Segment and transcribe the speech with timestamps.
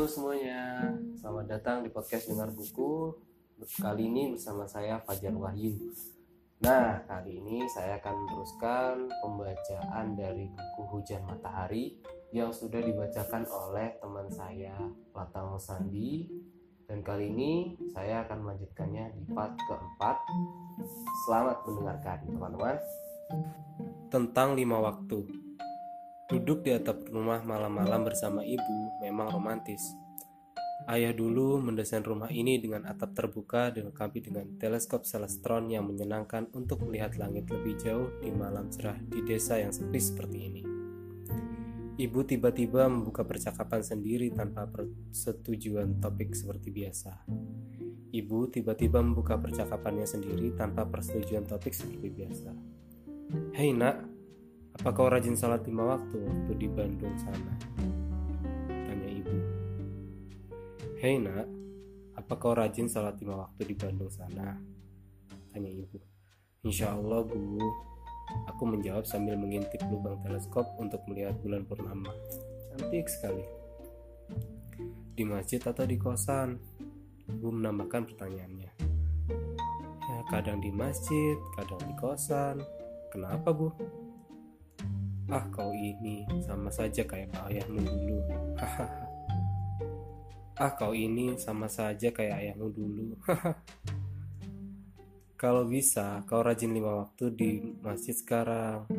[0.00, 0.80] Halo semuanya,
[1.12, 3.12] selamat datang di podcast Dengar Buku.
[3.84, 5.76] Kali ini bersama saya Fajar Wahyu.
[6.64, 12.00] Nah, kali ini saya akan meneruskan pembacaan dari buku Hujan Matahari
[12.32, 14.72] Yang sudah dibacakan oleh teman saya
[15.12, 16.32] Latang Sandi.
[16.88, 20.16] Dan kali ini saya akan melanjutkannya di part keempat.
[21.28, 22.76] Selamat mendengarkan teman-teman.
[24.08, 25.39] Tentang lima waktu
[26.30, 29.98] Duduk di atap rumah malam-malam bersama ibu memang romantis.
[30.86, 36.86] Ayah dulu mendesain rumah ini dengan atap terbuka dilengkapi dengan teleskop celestron yang menyenangkan untuk
[36.86, 40.62] melihat langit lebih jauh di malam cerah di desa yang sepi seperti ini.
[41.98, 47.26] Ibu tiba-tiba membuka percakapan sendiri tanpa persetujuan topik seperti biasa.
[48.14, 52.50] Ibu tiba-tiba membuka percakapannya sendiri tanpa persetujuan topik seperti biasa.
[53.58, 54.09] Hei nak,
[54.80, 57.52] apa kau rajin salat lima waktu waktu di Bandung sana?
[58.64, 59.36] Tanya ibu.
[60.96, 61.44] Hei nak,
[62.16, 64.56] apa kau rajin salat lima waktu di Bandung sana?
[65.52, 66.00] Tanya ibu.
[66.64, 67.60] Insya Allah bu,
[68.48, 72.16] aku menjawab sambil mengintip lubang teleskop untuk melihat bulan purnama.
[72.72, 73.44] Cantik sekali.
[75.12, 76.56] Di masjid atau di kosan?
[77.28, 78.70] Ibu menambahkan pertanyaannya.
[80.08, 82.64] Ya, kadang di masjid, kadang di kosan.
[83.12, 83.68] Kenapa bu?
[85.30, 88.18] Ah kau ini sama saja kayak ayahmu dulu.
[90.60, 93.14] Ah kau ini sama saja kayak ayahmu dulu.
[95.40, 98.90] Kalau bisa kau rajin lima waktu di masjid sekarang.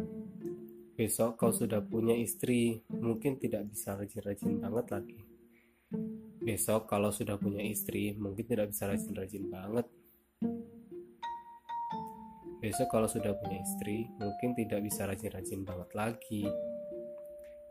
[0.95, 2.79] Besok kau sudah punya istri.
[2.87, 5.19] Mungkin tidak bisa rajin-rajin banget lagi.
[6.41, 9.85] Besok kalau sudah punya istri Mungkin tidak bisa rajin-rajin banget
[12.61, 16.45] Besok kalau sudah punya istri, mungkin tidak bisa rajin-rajin banget lagi.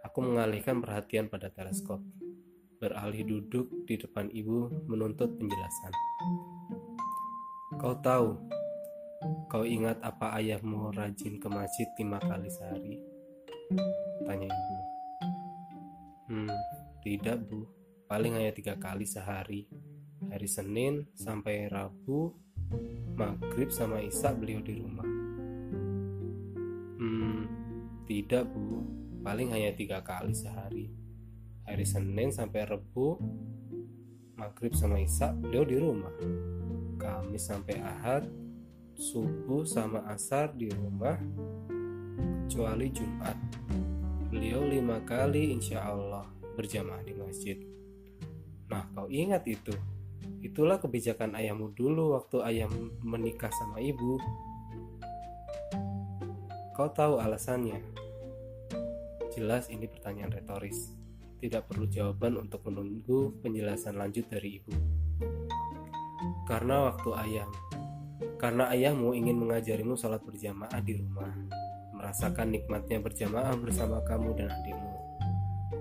[0.03, 2.03] Aku mengalihkan perhatian pada teleskop.
[2.83, 5.95] Beralih duduk di depan ibu menuntut penjelasan.
[7.79, 8.35] Kau tahu,
[9.47, 12.99] kau ingat apa ayahmu rajin ke masjid lima kali sehari?
[14.27, 14.77] Tanya ibu.
[16.35, 16.51] Hmm,
[17.07, 17.63] tidak bu,
[18.11, 19.71] paling hanya tiga kali sehari.
[20.35, 22.50] Hari Senin sampai Rabu
[23.15, 25.09] maghrib sama Isa beliau di rumah.
[27.01, 27.61] Hmm
[28.11, 28.83] tidak bu.
[29.23, 30.91] Paling hanya tiga kali sehari.
[31.63, 33.23] Hari Senin sampai Rebu
[34.35, 36.11] maghrib sama Isa beliau di rumah.
[36.99, 38.27] Kamis sampai Ahad
[38.99, 41.17] subuh sama asar di rumah
[42.51, 43.39] kecuali Jumat.
[44.27, 46.27] Beliau lima kali insya Allah
[46.59, 47.57] berjamaah di masjid.
[48.67, 49.73] Nah kau ingat itu
[50.41, 52.69] Itulah kebijakan ayahmu dulu waktu ayah
[53.05, 54.17] menikah sama ibu.
[56.73, 57.77] Kau tahu alasannya?
[59.37, 60.97] Jelas ini pertanyaan retoris.
[61.45, 64.73] Tidak perlu jawaban untuk menunggu penjelasan lanjut dari ibu.
[66.49, 67.49] Karena waktu ayah
[68.41, 71.29] karena ayahmu ingin mengajarimu sholat berjamaah di rumah,
[71.93, 74.93] merasakan nikmatnya berjamaah bersama kamu dan adikmu.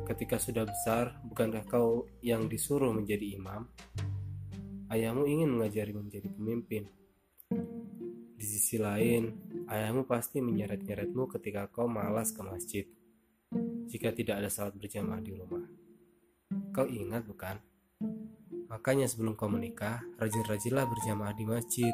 [0.03, 3.71] Ketika sudah besar, bukankah kau yang disuruh menjadi imam?
[4.89, 6.89] Ayahmu ingin mengajari menjadi pemimpin.
[8.39, 9.37] Di sisi lain,
[9.69, 12.85] ayahmu pasti menyeret-nyeretmu ketika kau malas ke masjid.
[13.89, 15.65] Jika tidak ada salat berjamaah di rumah.
[16.73, 17.57] Kau ingat bukan?
[18.69, 21.93] Makanya sebelum kau menikah, rajin-rajinlah berjamaah di masjid.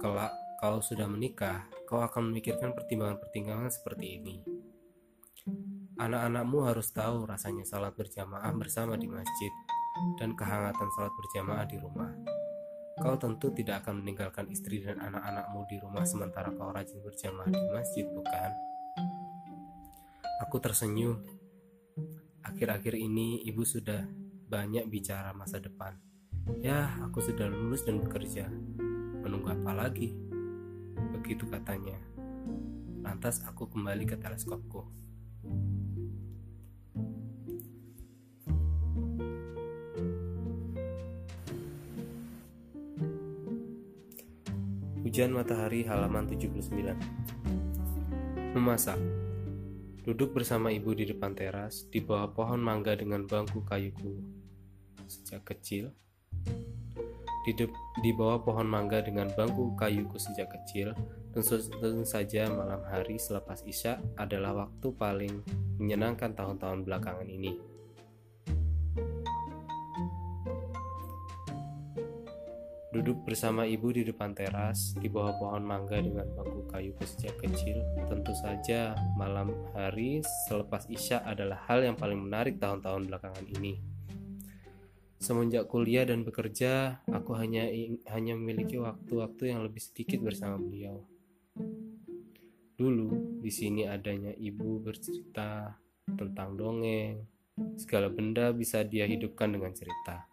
[0.00, 4.36] Kelak, kalau sudah menikah, kau akan memikirkan pertimbangan-pertimbangan seperti ini.
[5.94, 9.52] Anak-anakmu harus tahu rasanya salat berjamaah bersama di masjid
[10.18, 12.10] dan kehangatan salat berjamaah di rumah.
[12.94, 17.66] Kau tentu tidak akan meninggalkan istri dan anak-anakmu di rumah sementara kau rajin berjamaah di
[17.74, 18.50] masjid, bukan?
[20.46, 21.18] Aku tersenyum.
[22.46, 24.06] Akhir-akhir ini ibu sudah
[24.46, 25.98] banyak bicara masa depan.
[26.62, 28.46] Ya, aku sudah lulus dan bekerja.
[29.26, 30.14] Menunggu apa lagi?
[31.18, 31.98] Begitu katanya.
[33.02, 34.86] Lantas aku kembali ke teleskopku.
[45.14, 46.74] Hujan Matahari halaman 79
[48.50, 48.98] Memasak.
[50.02, 54.18] Duduk bersama ibu di depan teras di bawah pohon mangga dengan bangku kayuku.
[55.06, 55.94] Sejak kecil
[57.46, 57.54] di,
[58.02, 60.98] di bawah pohon mangga dengan bangku kayuku sejak kecil
[61.30, 65.46] tentu, tentu saja malam hari selepas isya adalah waktu paling
[65.78, 67.73] menyenangkan tahun-tahun belakangan ini
[72.94, 77.82] Duduk bersama ibu di depan teras, di bawah pohon mangga dengan bangku kayu sejak kecil,
[78.06, 83.82] tentu saja malam hari selepas Isya adalah hal yang paling menarik tahun-tahun belakangan ini.
[85.18, 87.66] Semenjak kuliah dan bekerja, aku hanya
[88.14, 91.02] hanya memiliki waktu-waktu yang lebih sedikit bersama beliau.
[92.78, 95.74] Dulu di sini adanya ibu bercerita
[96.14, 97.26] tentang dongeng.
[97.74, 100.30] Segala benda bisa dia hidupkan dengan cerita.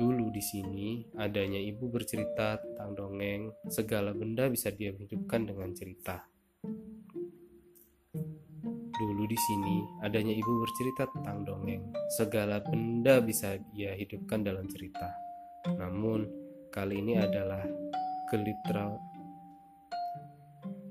[0.00, 3.52] Dulu di sini adanya ibu bercerita tentang dongeng.
[3.68, 6.24] Segala benda bisa dia hidupkan dengan cerita.
[8.96, 11.92] Dulu di sini adanya ibu bercerita tentang dongeng.
[12.16, 15.12] Segala benda bisa ia hidupkan dalam cerita.
[15.68, 16.24] Namun
[16.72, 17.68] kali ini adalah
[18.32, 19.10] gelitra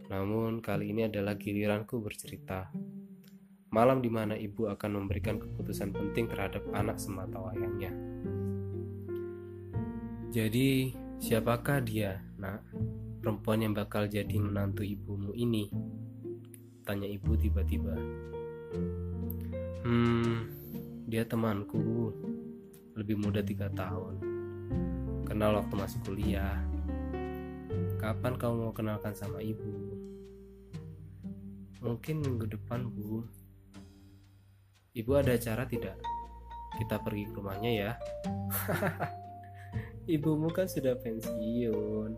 [0.09, 2.73] namun kali ini adalah giliranku bercerita.
[3.69, 8.08] Malam di mana ibu akan memberikan keputusan penting terhadap anak semata wayangnya.
[10.29, 12.61] Jadi, siapakah dia, nak?
[13.17, 15.73] Perempuan yang bakal jadi menantu ibumu ini?
[16.85, 17.97] Tanya ibu tiba-tiba.
[19.81, 20.45] Hmm,
[21.09, 22.13] dia temanku.
[22.93, 24.21] Lebih muda tiga tahun.
[25.25, 26.61] Kenal waktu masih kuliah.
[27.97, 29.97] Kapan kau mau kenalkan sama ibu?
[31.81, 33.25] Mungkin minggu depan, Bu.
[34.93, 35.97] Ibu ada acara tidak?
[36.77, 37.91] Kita pergi ke rumahnya ya.
[40.09, 42.17] Ibumu kan sudah pensiun.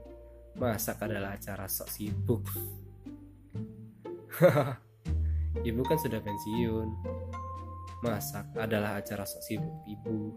[0.55, 2.43] Masak adalah acara sok sibuk.
[5.67, 6.87] ibu kan sudah pensiun.
[8.01, 10.33] Masak adalah acara sok sibuk ibu.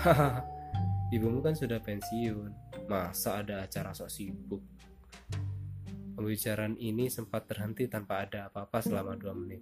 [1.14, 2.50] Ibumu kan sudah pensiun.
[2.88, 4.62] Masa ada acara sok sibuk?
[6.16, 9.60] Pembicaraan ini sempat terhenti tanpa ada apa-apa selama dua menit.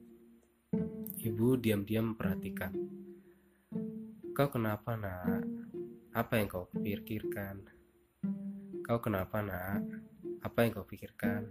[1.19, 2.71] Ibu diam-diam memperhatikan.
[4.31, 5.43] Kau kenapa nak?
[6.15, 7.59] Apa yang kau pikirkan?
[8.87, 9.83] Kau kenapa nak?
[10.47, 11.43] Apa yang kau pikirkan?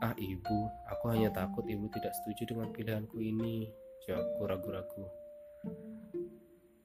[0.00, 3.68] Ah ibu, aku hanya takut ibu tidak setuju dengan pilihanku ini.
[4.08, 5.04] Jawabku ragu-ragu.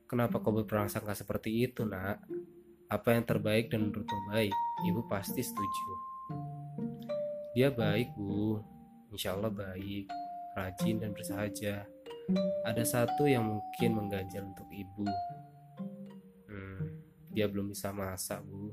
[0.04, 2.20] Kenapa kau berprasangka seperti itu nak?
[2.92, 4.52] Apa yang terbaik dan menurutmu baik,
[4.92, 5.88] ibu pasti setuju.
[7.56, 8.60] Dia baik bu,
[9.16, 10.12] insya Allah baik,
[10.54, 11.86] rajin dan bersahaja.
[12.64, 15.06] Ada satu yang mungkin mengganjal untuk ibu.
[16.48, 16.84] Hmm,
[17.34, 18.72] dia belum bisa masak bu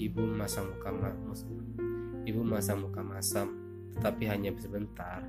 [0.00, 1.44] Ibu memasang muka mas
[2.24, 3.52] Ibu memasang muka masam,
[3.92, 5.20] tetapi hanya sebentar.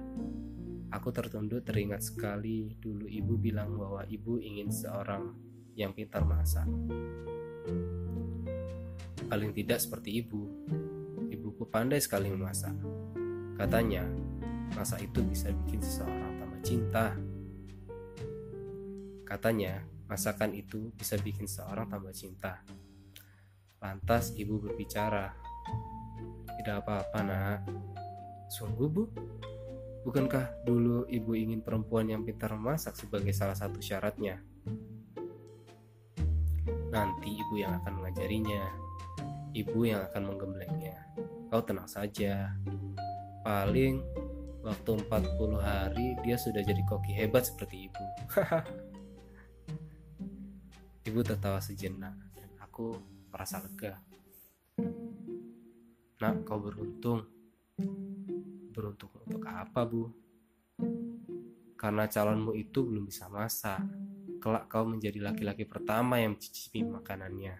[0.95, 5.35] Aku tertunduk teringat sekali dulu ibu bilang bahwa ibu ingin seorang
[5.75, 6.67] yang pintar masak.
[9.27, 10.47] Paling tidak seperti ibu.
[11.31, 12.75] Ibuku pandai sekali memasak.
[13.61, 14.01] Katanya,
[14.73, 17.13] masak itu bisa bikin seseorang tambah cinta.
[19.21, 22.65] Katanya, masakan itu bisa bikin seseorang tambah cinta.
[23.77, 25.37] Lantas ibu berbicara.
[26.57, 27.69] Tidak apa-apa nak.
[28.49, 29.05] Sungguh bu?
[30.09, 34.41] Bukankah dulu ibu ingin perempuan yang pintar memasak sebagai salah satu syaratnya?
[36.89, 38.65] Nanti ibu yang akan mengajarinya.
[39.53, 40.97] Ibu yang akan menggemblengnya.
[41.53, 42.57] Kau tenang saja.
[43.41, 43.97] Paling
[44.61, 48.05] waktu 40 hari dia sudah jadi koki hebat seperti ibu.
[51.09, 52.93] ibu tertawa sejenak dan aku
[53.33, 53.97] merasa lega.
[56.21, 57.25] Nak, kau beruntung.
[58.69, 60.13] Beruntung untuk apa, Bu?
[61.73, 63.81] Karena calonmu itu belum bisa masak.
[64.37, 67.57] Kelak kau menjadi laki-laki pertama yang mencicipi makanannya.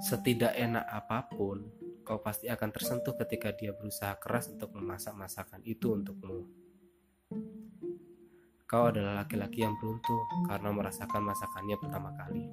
[0.00, 5.64] Setidak enak apa pun, kau pasti akan tersentuh ketika dia berusaha keras untuk memasak masakan
[5.64, 6.44] itu untukmu.
[8.68, 12.44] Kau adalah laki-laki yang beruntung karena merasakan masakannya pertama kali.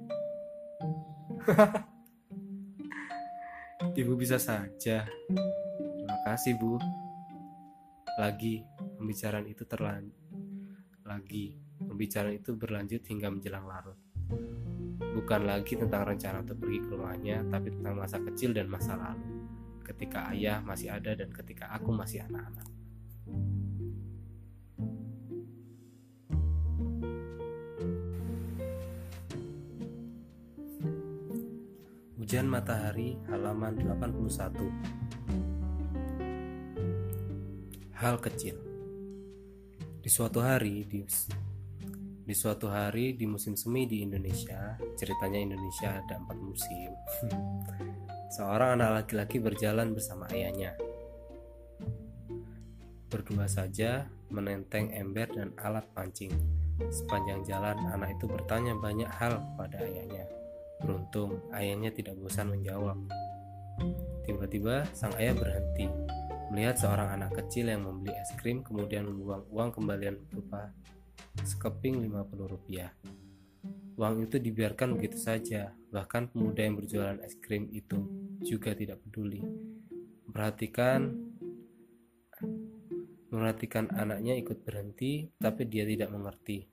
[4.00, 5.04] Ibu bisa saja.
[5.04, 6.80] Terima kasih, Bu.
[8.16, 8.64] Lagi
[8.96, 10.16] pembicaraan itu terlanjut.
[11.04, 14.00] Lagi pembicaraan itu berlanjut hingga menjelang larut.
[15.12, 19.31] Bukan lagi tentang rencana untuk pergi ke rumahnya, tapi tentang masa kecil dan masa lalu.
[19.82, 22.66] Ketika ayah masih ada dan ketika aku masih anak-anak.
[32.22, 34.70] Hujan Matahari halaman 81
[37.98, 38.56] Hal kecil.
[40.02, 41.02] Di suatu hari di,
[42.22, 46.90] di suatu hari di musim semi di Indonesia Ceritanya Indonesia ada empat musim
[48.32, 50.72] Seorang anak laki-laki berjalan bersama ayahnya.
[53.12, 56.32] Berdua saja menenteng ember dan alat pancing.
[56.88, 60.24] Sepanjang jalan anak itu bertanya banyak hal pada ayahnya.
[60.80, 62.96] Beruntung ayahnya tidak bosan menjawab.
[64.24, 65.92] Tiba-tiba sang ayah berhenti.
[66.48, 70.72] Melihat seorang anak kecil yang membeli es krim kemudian membuang uang kembalian berupa
[71.44, 72.96] sekeping 50 rupiah.
[74.00, 78.08] Uang itu dibiarkan begitu saja, bahkan pemuda yang berjualan es krim itu
[78.40, 79.44] juga tidak peduli.
[80.32, 81.12] Perhatikan
[83.32, 86.68] Memperhatikan anaknya ikut berhenti, tapi dia tidak mengerti.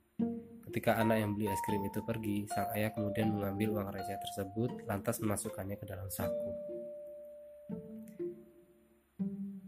[0.68, 4.84] Ketika anak yang beli es krim itu pergi, sang ayah kemudian mengambil uang receh tersebut,
[4.84, 6.52] lantas memasukkannya ke dalam saku.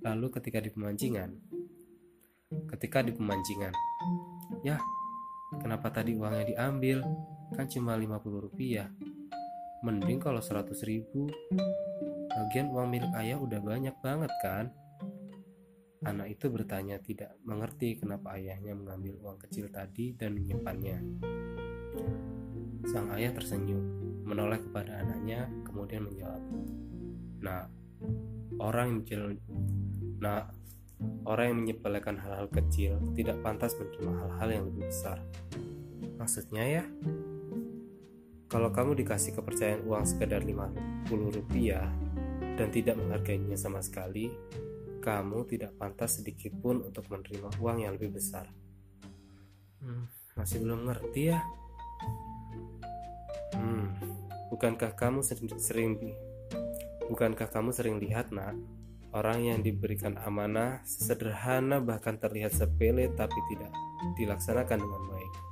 [0.04, 1.30] Lalu ketika di pemancingan,
[2.76, 3.72] ketika di pemancingan,
[4.60, 4.76] ya,
[5.64, 7.00] kenapa tadi uangnya diambil?
[7.56, 8.92] Kan cuma 50 rupiah.
[9.82, 11.26] Mending kalau 100 ribu,
[12.30, 14.70] bagian uang milik ayah udah banyak banget kan?
[16.06, 21.02] Anak itu bertanya tidak mengerti kenapa ayahnya mengambil uang kecil tadi dan menyimpannya.
[22.94, 23.82] Sang ayah tersenyum,
[24.22, 26.42] menoleh kepada anaknya, kemudian menjawab,
[27.42, 27.66] "Nah,
[28.62, 29.34] orang yang
[30.22, 30.46] nah,
[31.26, 35.18] orang yang menyepelekan hal-hal kecil tidak pantas menerima hal-hal yang lebih besar."
[36.22, 36.84] Maksudnya ya,
[38.52, 41.88] kalau kamu dikasih kepercayaan uang sekedar 50 rupiah
[42.60, 44.28] dan tidak menghargainya sama sekali,
[45.00, 48.52] kamu tidak pantas sedikit pun untuk menerima uang yang lebih besar.
[49.80, 50.04] Hmm,
[50.36, 51.40] masih belum ngerti ya?
[53.56, 53.96] Hmm,
[54.52, 55.90] bukankah kamu sering, sering
[57.08, 58.52] bukankah kamu sering lihat nak
[59.16, 63.72] orang yang diberikan amanah sederhana bahkan terlihat sepele tapi tidak
[64.20, 65.51] dilaksanakan dengan baik.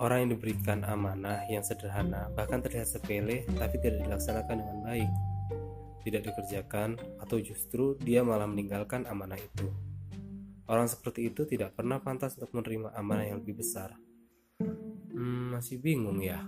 [0.00, 5.10] Orang yang diberikan amanah yang sederhana bahkan terlihat sepele tapi tidak dilaksanakan dengan baik
[6.04, 9.68] tidak dikerjakan, atau justru dia malah meninggalkan amanah itu.
[10.70, 13.98] Orang seperti itu tidak pernah pantas untuk menerima amanah yang lebih besar.
[15.10, 16.46] Hmm, masih bingung ya?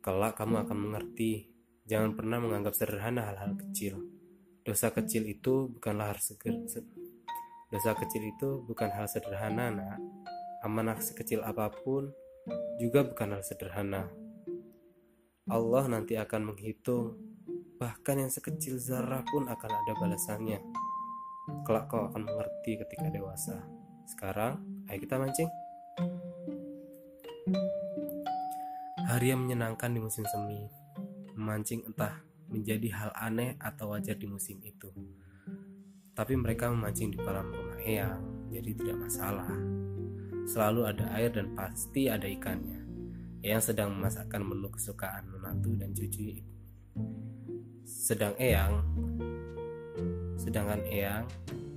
[0.00, 1.50] Kelak kamu akan mengerti.
[1.86, 4.06] Jangan pernah menganggap sederhana hal-hal kecil.
[4.62, 6.58] Dosa kecil itu bukanlah hal seger,
[7.66, 9.98] Dosa kecil itu bukan hal sederhana, nak.
[10.66, 12.10] Amanah sekecil apa pun
[12.82, 14.10] juga bukan hal sederhana.
[15.46, 17.14] Allah nanti akan menghitung
[17.76, 20.64] Bahkan yang sekecil zarah pun akan ada balasannya.
[21.68, 23.68] Kelak kau akan mengerti ketika dewasa.
[24.08, 25.50] Sekarang, ayo kita mancing.
[29.06, 30.64] Hari yang menyenangkan di musim semi.
[31.36, 32.16] Memancing entah
[32.48, 34.88] menjadi hal aneh atau wajar di musim itu.
[36.16, 39.75] Tapi mereka memancing di kolam rumah Eyang, jadi tidak masalah.
[40.46, 42.86] Selalu ada air dan pasti ada ikannya.
[43.42, 46.42] Eyang sedang memasakkan menu kesukaan menantu dan cucu
[47.86, 48.82] sedang Eyang
[50.34, 51.30] sedangkan Eyang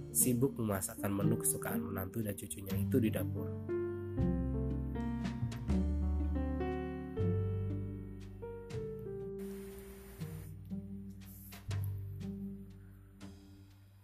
[0.09, 3.45] sibuk memasakkan menu kesukaan menantu dan cucunya itu di dapur.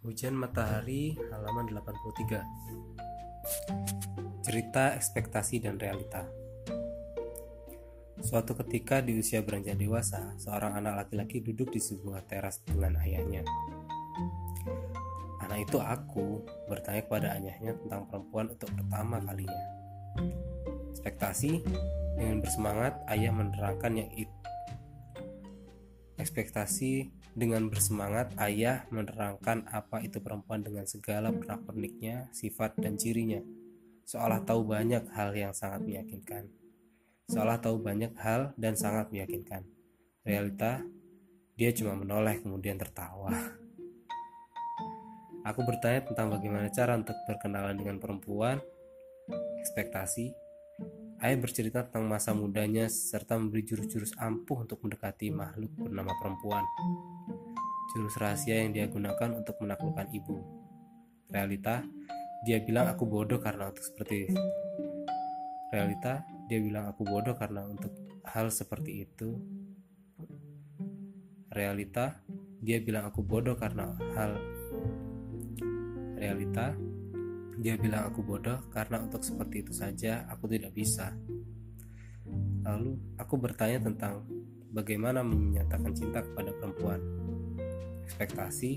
[0.06, 2.46] Hujan Matahari halaman 83
[4.46, 6.22] Cerita ekspektasi dan realita
[8.22, 13.42] Suatu ketika di usia beranjak dewasa, seorang anak laki-laki duduk di sebuah teras dengan ayahnya.
[15.42, 19.66] Anak itu aku bertanya kepada ayahnya tentang perempuan untuk pertama kalinya.
[20.94, 21.66] Ekspektasi
[22.14, 24.38] dengan bersemangat ayah menerangkan yang itu.
[26.22, 33.44] Ekspektasi dengan bersemangat ayah menerangkan apa itu perempuan dengan segala pernak-perniknya, sifat dan cirinya.
[34.06, 36.46] Seolah tahu banyak hal yang sangat meyakinkan
[37.26, 39.66] seolah tahu banyak hal dan sangat meyakinkan.
[40.22, 40.82] Realita,
[41.58, 43.34] dia cuma menoleh kemudian tertawa.
[45.46, 48.58] Aku bertanya tentang bagaimana cara untuk berkenalan dengan perempuan,
[49.62, 50.34] ekspektasi.
[51.22, 56.66] Ayah bercerita tentang masa mudanya serta memberi jurus-jurus ampuh untuk mendekati makhluk bernama perempuan.
[57.94, 60.42] Jurus rahasia yang dia gunakan untuk menaklukkan ibu.
[61.30, 61.86] Realita,
[62.46, 64.30] dia bilang aku bodoh karena untuk seperti
[65.74, 67.90] realita dia bilang aku bodoh karena untuk
[68.22, 69.34] hal seperti itu.
[71.50, 72.22] Realita
[72.62, 74.38] dia bilang aku bodoh karena hal
[76.14, 76.78] realita
[77.58, 81.18] dia bilang aku bodoh karena untuk seperti itu saja aku tidak bisa.
[82.62, 84.22] Lalu aku bertanya tentang
[84.70, 87.02] bagaimana menyatakan cinta kepada perempuan.
[88.06, 88.70] Ekspektasi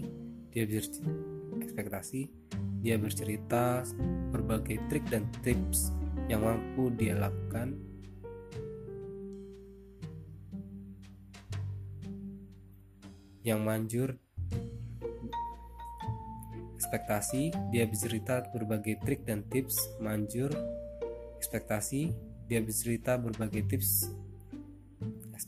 [0.50, 1.06] dia bercerita,
[1.64, 2.30] ekspektasi
[2.80, 3.84] dia bercerita
[4.32, 5.92] berbagai trik dan tips
[6.32, 7.76] yang mampu dia lakukan.
[13.44, 14.10] Yang manjur
[16.80, 20.00] ekspektasi dia bercerita berbagai trik dan tips.
[20.00, 20.56] Manjur
[21.40, 22.16] ekspektasi
[22.48, 24.10] dia bercerita berbagai tips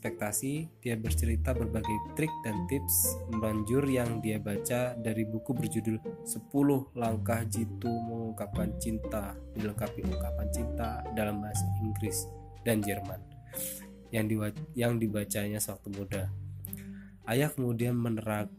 [0.02, 6.98] ekspektasi, dia bercerita berbagai trik dan tips manjur yang dia baca dari buku berjudul 10
[6.98, 12.26] Langkah Jitu Mengungkapkan Cinta dilengkapi ungkapan cinta dalam bahasa Inggris
[12.66, 13.22] dan Jerman
[14.10, 14.26] yang,
[14.74, 16.22] yang dibacanya sewaktu muda.
[17.22, 18.50] Ayah kemudian menerag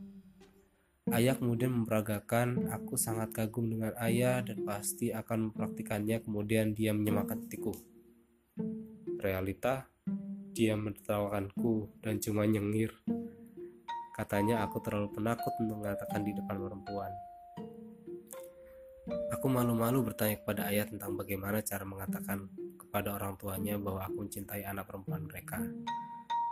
[1.11, 7.75] Ayah kemudian memperagakan, aku sangat kagum dengan ayah dan pasti akan mempraktikannya kemudian dia menyemangatiku.
[9.19, 9.91] Realita,
[10.53, 12.93] dia menertawakanku dan cuma nyengir.
[14.13, 17.11] Katanya aku terlalu penakut untuk mengatakan di depan perempuan.
[19.33, 24.63] Aku malu-malu bertanya kepada ayah tentang bagaimana cara mengatakan kepada orang tuanya bahwa aku mencintai
[24.63, 25.57] anak perempuan mereka.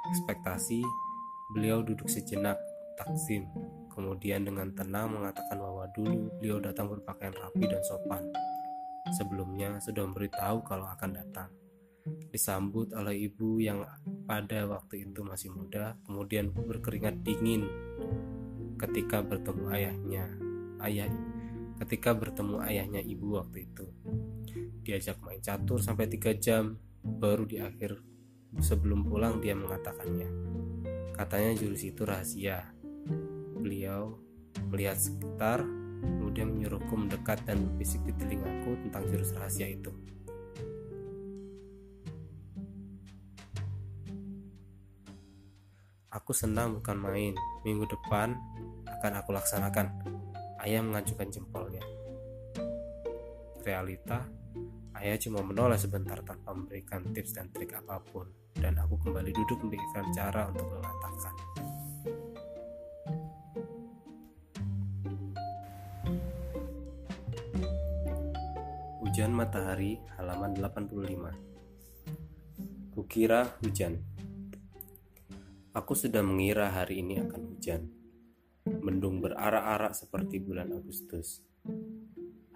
[0.09, 0.81] Ekspektasi,
[1.53, 2.57] beliau duduk sejenak,
[2.97, 3.45] taksim,
[3.93, 8.25] kemudian dengan tenang mengatakan bahwa dulu beliau datang berpakaian rapi dan sopan.
[9.15, 11.60] Sebelumnya sudah memberitahu kalau akan datang
[12.31, 13.85] disambut oleh ibu yang
[14.25, 17.67] pada waktu itu masih muda, kemudian berkeringat dingin
[18.79, 20.25] ketika bertemu ayahnya.
[20.81, 21.13] Ayah
[21.81, 23.85] ketika bertemu ayahnya ibu waktu itu.
[24.81, 28.01] Diajak main catur sampai tiga jam, baru di akhir
[28.61, 30.29] sebelum pulang dia mengatakannya.
[31.13, 32.73] Katanya jurus itu rahasia.
[33.61, 34.17] Beliau
[34.73, 35.61] melihat sekitar,
[36.01, 39.93] kemudian menyuruhku mendekat dan berbisik di telingaku tentang jurus rahasia itu.
[46.11, 47.31] Aku senang bukan main.
[47.63, 48.35] Minggu depan
[48.83, 49.87] akan aku laksanakan.
[50.59, 51.79] Ayah mengajukan jempolnya.
[53.63, 54.27] Realita,
[54.99, 58.27] ayah cuma menolak sebentar tanpa memberikan tips dan trik apa pun.
[58.51, 61.31] Dan aku kembali duduk memikirkan cara untuk mengatakan.
[68.99, 71.51] Hujan Matahari halaman 85
[72.91, 74.10] Kukira hujan
[75.71, 77.87] Aku sudah mengira hari ini akan hujan.
[78.83, 81.39] Mendung berarak-arak seperti bulan Agustus.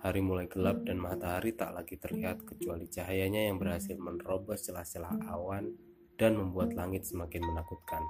[0.03, 5.71] Hari mulai gelap dan matahari tak lagi terlihat kecuali cahayanya yang berhasil menerobos celah-celah awan
[6.19, 8.03] dan membuat langit semakin menakutkan.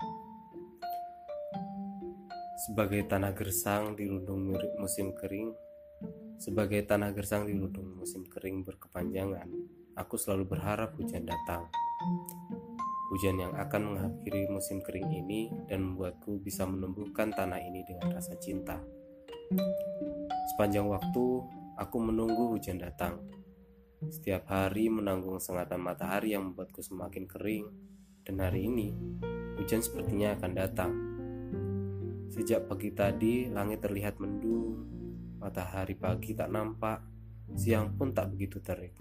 [2.65, 5.53] Sebagai tanah gersang di lundung musim kering,
[6.41, 9.53] sebagai tanah gersang di lundung musim kering berkepanjangan,
[10.01, 11.69] aku selalu berharap hujan datang
[13.15, 18.35] hujan yang akan mengakhiri musim kering ini dan membuatku bisa menumbuhkan tanah ini dengan rasa
[18.35, 18.75] cinta.
[20.51, 21.25] Sepanjang waktu,
[21.79, 23.23] aku menunggu hujan datang.
[24.11, 27.71] Setiap hari menanggung sengatan matahari yang membuatku semakin kering,
[28.27, 28.91] dan hari ini
[29.63, 30.91] hujan sepertinya akan datang.
[32.35, 34.75] Sejak pagi tadi, langit terlihat mendung,
[35.39, 36.99] matahari pagi tak nampak,
[37.55, 38.91] siang pun tak begitu terik.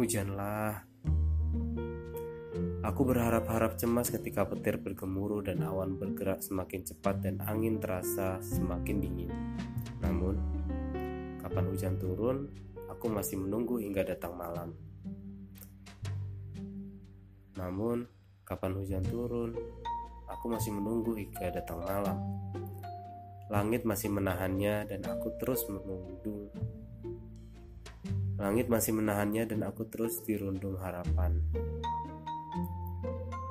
[0.00, 0.88] Hujanlah,
[2.78, 9.02] Aku berharap-harap cemas ketika petir bergemuruh dan awan bergerak semakin cepat dan angin terasa semakin
[9.02, 9.32] dingin.
[9.98, 10.38] Namun,
[11.42, 12.46] kapan hujan turun,
[12.86, 14.78] aku masih menunggu hingga datang malam.
[17.58, 18.06] Namun,
[18.46, 19.58] kapan hujan turun,
[20.30, 22.18] aku masih menunggu hingga datang malam.
[23.50, 26.46] Langit masih menahannya dan aku terus menunggu.
[28.38, 31.42] Langit masih menahannya dan aku terus dirundung harapan.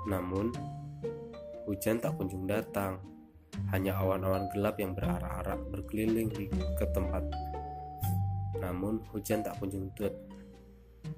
[0.08, 0.56] Namun,
[1.67, 3.04] hujan tak kunjung datang.
[3.76, 6.32] Hanya awan-awan gelap yang berarak-arak berkeliling
[6.80, 7.28] ke tempat.
[8.63, 10.15] Namun, hujan tak kunjung tut.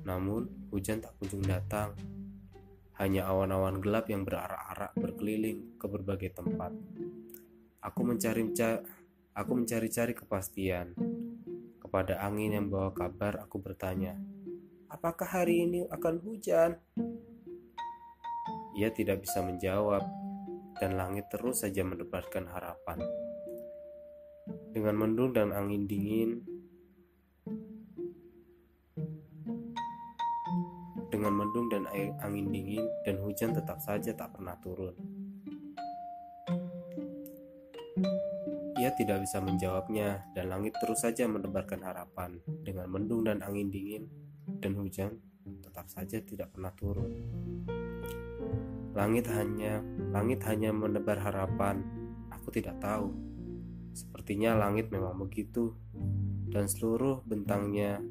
[0.10, 1.93] Namun, hujan tak kunjung datang.
[2.97, 6.73] Hanya awan-awan gelap yang berarak-arak berkeliling ke berbagai tempat.
[7.86, 8.43] Aku mencari
[9.38, 10.97] aku mencari-cari kepastian.
[11.78, 14.19] Kepada angin yang bawa kabar, aku bertanya,
[14.91, 16.82] "Apakah hari ini akan hujan?"
[18.80, 20.08] Ia tidak bisa menjawab,
[20.80, 23.04] dan langit terus saja menebarkan harapan.
[24.72, 26.39] Dengan mendung dan angin dingin,
[31.12, 34.96] dengan mendung dan air angin dingin dan hujan tetap saja tak pernah turun.
[38.80, 44.08] Ia tidak bisa menjawabnya dan langit terus saja menebarkan harapan dengan mendung dan angin dingin
[44.63, 45.20] dan hujan
[45.60, 47.12] tetap saja tidak pernah turun.
[48.97, 51.86] Langit hanya langit hanya menebar harapan.
[52.34, 53.13] Aku tidak tahu.
[53.93, 55.75] Sepertinya langit memang begitu
[56.49, 58.02] dan seluruh bentangnya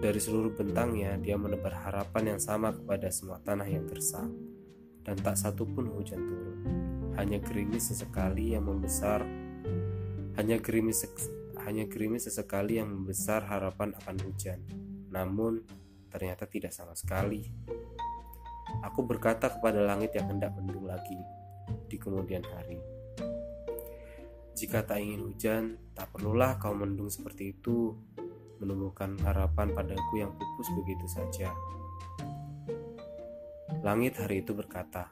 [0.00, 4.32] dari seluruh bentangnya dia menebar harapan yang sama kepada semua tanah yang gersang
[5.04, 6.58] dan tak satu pun hujan turun.
[7.18, 9.26] Hanya gerimis sesekali yang membesar
[10.40, 11.04] hanya gerimis
[11.60, 14.64] hanya gerimis sesekali yang membesar harapan akan hujan.
[15.12, 15.60] Namun
[16.08, 17.44] ternyata tidak sama sekali.
[18.86, 21.18] Aku berkata kepada langit yang hendak mendung lagi
[21.90, 22.78] di kemudian hari.
[24.54, 25.62] Jika tak ingin hujan,
[25.96, 27.96] tak perlulah kau mendung seperti itu,
[28.60, 31.48] menumbuhkan harapan padaku yang pupus begitu saja.
[33.80, 35.08] Langit hari itu berkata,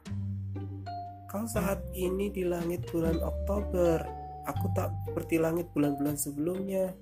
[1.28, 4.04] Kau saat ini di langit bulan Oktober,
[4.44, 6.92] aku tak seperti langit bulan-bulan sebelumnya.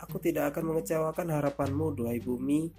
[0.00, 2.72] Aku tidak akan mengecewakan harapanmu, duhai bumi.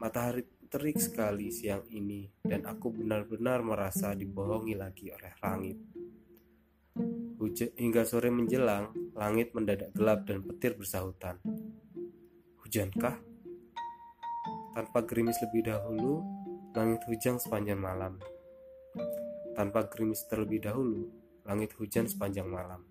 [0.00, 5.78] Matahari terik sekali siang ini, dan aku benar-benar merasa dibohongi lagi oleh langit.
[7.36, 11.38] Hujan, hingga sore menjelang, langit mendadak gelap dan petir bersahutan.
[12.64, 13.16] Hujankah?
[14.74, 16.20] Tanpa gerimis lebih dahulu,
[16.76, 18.20] langit hujan sepanjang malam.
[19.56, 21.08] Tanpa gerimis terlebih dahulu,
[21.48, 22.84] langit hujan sepanjang malam.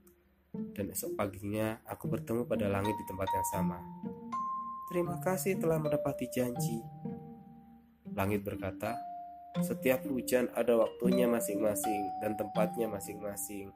[0.73, 3.77] Dan esok paginya, aku bertemu pada langit di tempat yang sama.
[4.89, 6.79] Terima kasih telah mendapati janji.
[8.15, 8.95] Langit berkata,
[9.59, 13.75] setiap hujan ada waktunya masing-masing dan tempatnya masing-masing.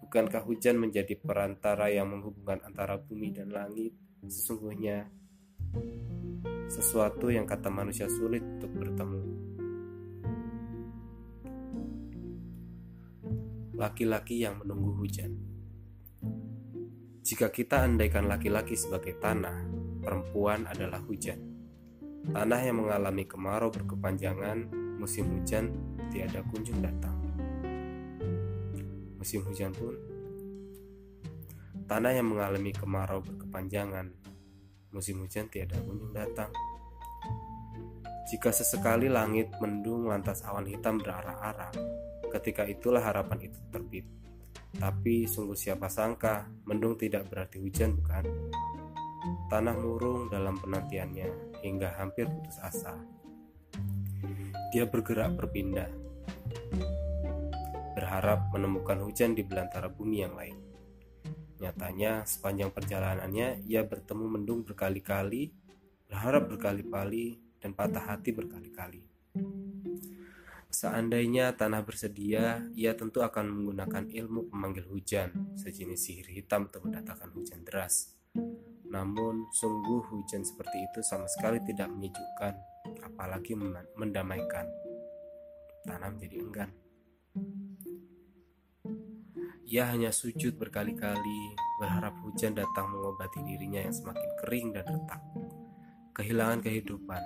[0.00, 3.92] Bukankah hujan menjadi perantara yang menghubungkan antara bumi dan langit?
[4.24, 5.04] Sesungguhnya
[6.72, 9.22] sesuatu yang kata manusia sulit untuk bertemu.
[13.76, 15.32] Laki-laki yang menunggu hujan.
[17.20, 19.68] Jika kita andaikan laki-laki sebagai tanah,
[20.00, 21.53] perempuan adalah hujan.
[22.32, 25.74] Tanah yang mengalami kemarau berkepanjangan, musim hujan
[26.08, 27.24] tiada kunjung datang
[29.24, 29.96] musim hujan pun,
[31.88, 34.12] tanah yang mengalami kemarau berkepanjangan,
[34.92, 36.52] musim hujan tiada kunjung datang.
[38.28, 41.72] Jika sesekali langit mendung lantas awan hitam berarak-arak,
[42.36, 44.04] ketika itulah harapan itu terbit.
[44.76, 48.28] Tapi sungguh siapa sangka, mendung tidak berarti hujan bukan?
[49.48, 52.92] Tanah murung dalam penantiannya hingga hampir putus asa.
[54.68, 55.88] Dia bergerak berpindah,
[57.96, 60.60] berharap menemukan hujan di belantara bumi yang lain.
[61.64, 65.48] Nyatanya, sepanjang perjalanannya, ia bertemu mendung berkali-kali,
[66.04, 69.00] berharap berkali-kali, dan patah hati berkali-kali.
[70.68, 77.30] Seandainya tanah bersedia, ia tentu akan menggunakan ilmu pemanggil hujan, sejenis sihir hitam untuk mendatangkan
[77.32, 78.12] hujan deras.
[78.94, 82.54] Namun, sungguh hujan seperti itu sama sekali tidak menyejukkan,
[83.02, 83.58] apalagi
[83.98, 84.70] mendamaikan.
[85.82, 86.70] Tanah menjadi enggan.
[89.66, 95.22] Ia hanya sujud berkali-kali, berharap hujan datang mengobati dirinya yang semakin kering dan retak.
[96.14, 97.22] Kehilangan kehidupan.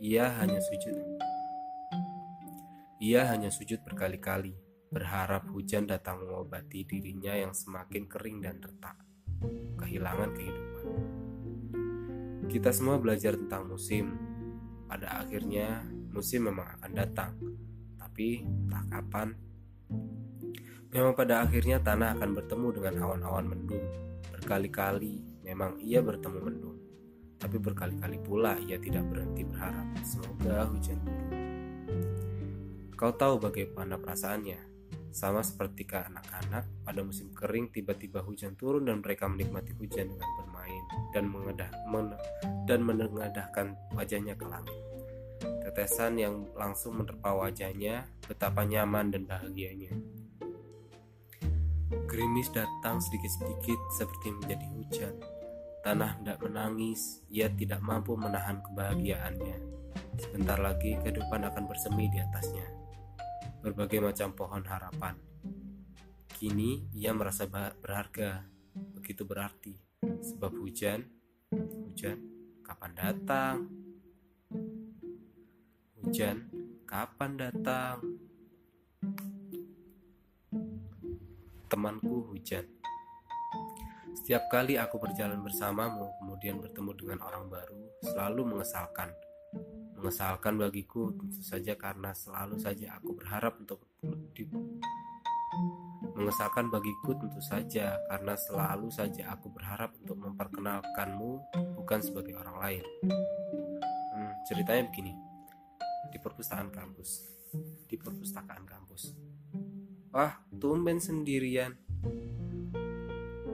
[0.00, 0.96] Ia hanya sujud.
[3.04, 4.56] Ia hanya sujud berkali-kali,
[4.88, 8.96] berharap hujan datang mengobati dirinya yang semakin kering dan retak.
[9.80, 10.86] Kehilangan kehidupan.
[12.50, 14.16] Kita semua belajar tentang musim.
[14.90, 17.32] Pada akhirnya, musim memang akan datang,
[17.94, 19.30] tapi tak kapan
[20.90, 23.86] Memang pada akhirnya tanah akan bertemu dengan awan-awan mendung.
[24.34, 26.78] Berkali-kali memang ia bertemu mendung.
[27.38, 31.30] Tapi berkali-kali pula ia tidak berhenti berharap semoga hujan turun.
[32.98, 34.69] Kau tahu bagaimana perasaannya?
[35.10, 40.30] Sama seperti ke anak-anak pada musim kering tiba-tiba hujan turun dan mereka menikmati hujan dengan
[40.38, 42.14] bermain dan mengedah men,
[42.70, 44.78] dan menengadahkan wajahnya ke langit.
[45.66, 49.98] Tetesan yang langsung menerpa wajahnya betapa nyaman dan bahagianya.
[52.06, 55.14] Gerimis datang sedikit-sedikit seperti menjadi hujan.
[55.82, 59.56] Tanah tidak menangis, ia tidak mampu menahan kebahagiaannya.
[60.20, 62.79] Sebentar lagi kehidupan akan bersemi di atasnya.
[63.60, 65.14] Berbagai macam pohon harapan.
[66.32, 68.44] Kini ia merasa berharga,
[68.96, 69.76] begitu berarti.
[70.00, 71.04] Sebab hujan,
[71.52, 72.18] hujan,
[72.64, 73.56] kapan datang?
[76.00, 76.48] Hujan,
[76.88, 78.20] kapan datang?
[81.70, 82.66] temanku hujan.
[84.10, 89.14] Setiap kali aku berjalan bersamamu, kemudian bertemu dengan orang baru, selalu mengesalkan.
[90.00, 93.84] Mengesalkan bagiku tentu saja karena selalu saja aku berharap untuk
[94.32, 94.48] di
[96.16, 101.30] mengesalkan bagiku tentu saja karena selalu saja aku berharap untuk memperkenalkanmu
[101.76, 102.84] bukan sebagai orang lain.
[104.16, 105.12] Hmm, ceritanya begini.
[106.08, 107.28] Di perpustakaan kampus.
[107.84, 109.12] Di perpustakaan kampus
[110.10, 111.78] Wah, tumben sendirian.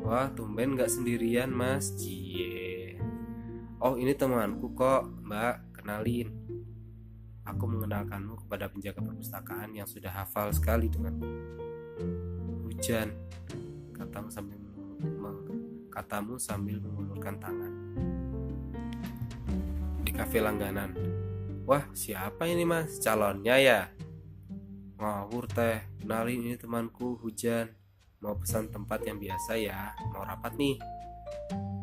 [0.00, 1.92] Wah, tumben gak sendirian, Mas.
[2.00, 2.96] Cie.
[3.76, 5.75] Oh, ini temanku kok, Mbak.
[5.86, 6.34] Kenalin.
[7.46, 11.14] Aku mengenalkanmu kepada penjaga perpustakaan yang sudah hafal sekali dengan
[12.66, 13.14] hujan.
[13.94, 14.58] Katamu sambil
[15.94, 17.72] katamu sambil mengulurkan tangan.
[20.02, 20.90] Di kafe langganan.
[21.70, 22.98] Wah, siapa ini mas?
[22.98, 23.86] Calonnya ya?
[24.98, 27.70] Ngawur teh, kenalin ini temanku Hujan.
[28.26, 30.82] Mau pesan tempat yang biasa ya, mau rapat nih.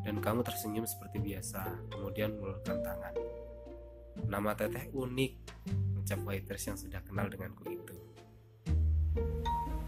[0.03, 3.32] Dan kamu tersenyum seperti biasa, kemudian mengulurkan tangan.
[4.21, 5.31] Nama teteh unik,
[6.01, 7.95] ucap waiters yang sudah kenal denganku itu.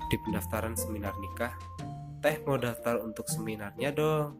[0.05, 1.53] Di pendaftaran seminar nikah,
[2.21, 4.37] teh mau daftar untuk seminarnya dong.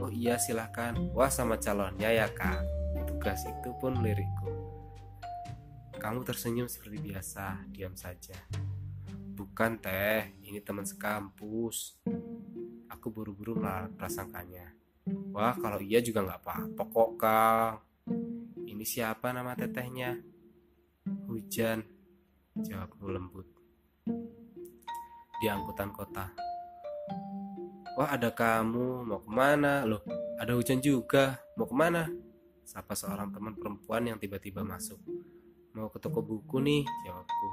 [0.00, 2.64] Oh iya silahkan, wah sama calonnya ya kak.
[3.04, 4.50] Tugas itu pun lirikku.
[6.00, 8.34] Kamu tersenyum seperti biasa, diam saja.
[9.38, 12.00] Bukan teh, ini teman sekampus.
[12.90, 13.56] Aku buru-buru
[13.94, 14.74] prasangkanya.
[15.30, 17.74] Wah, kalau iya juga nggak apa-apa kok, Kang.
[18.62, 20.18] Ini siapa nama tetehnya?
[21.26, 21.82] Hujan,
[22.54, 23.46] jawabku lembut.
[25.42, 26.30] Di angkutan kota.
[27.98, 29.84] Wah, ada kamu, mau ke mana?
[29.84, 30.00] Loh,
[30.40, 32.08] ada hujan juga, mau ke mana?
[32.62, 35.02] Sapa seorang teman perempuan yang tiba-tiba masuk.
[35.76, 37.48] Mau ke toko buku nih, jawabku.